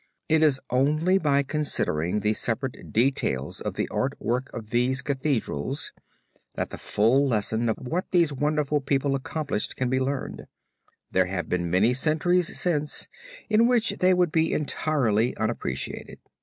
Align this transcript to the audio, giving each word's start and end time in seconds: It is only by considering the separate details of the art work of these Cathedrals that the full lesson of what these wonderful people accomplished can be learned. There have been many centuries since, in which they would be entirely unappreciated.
It 0.27 0.41
is 0.41 0.59
only 0.71 1.19
by 1.19 1.43
considering 1.43 2.21
the 2.21 2.33
separate 2.33 2.91
details 2.91 3.61
of 3.61 3.75
the 3.75 3.87
art 3.89 4.15
work 4.19 4.49
of 4.51 4.71
these 4.71 5.03
Cathedrals 5.03 5.91
that 6.55 6.71
the 6.71 6.79
full 6.79 7.27
lesson 7.27 7.69
of 7.69 7.77
what 7.77 8.09
these 8.09 8.33
wonderful 8.33 8.81
people 8.81 9.13
accomplished 9.13 9.75
can 9.75 9.91
be 9.91 9.99
learned. 9.99 10.47
There 11.11 11.27
have 11.27 11.47
been 11.49 11.69
many 11.69 11.93
centuries 11.93 12.59
since, 12.59 13.09
in 13.47 13.67
which 13.67 13.91
they 13.99 14.15
would 14.15 14.31
be 14.31 14.53
entirely 14.53 15.37
unappreciated. 15.37 16.17